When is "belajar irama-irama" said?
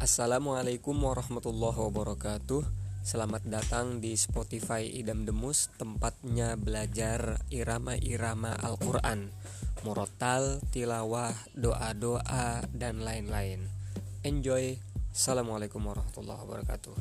6.56-8.56